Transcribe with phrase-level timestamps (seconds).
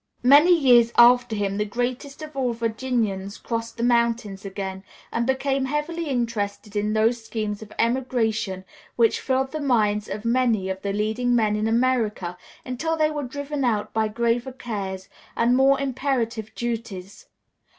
[0.23, 5.65] Many years after him the greatest of all Virginians crossed the mountains again, and became
[5.65, 10.91] heavily interested in those schemes of emigration which filled the minds of many of the
[10.91, 12.35] leading men in America
[12.65, 17.27] until they were driven out by graver cares and more imperative duties.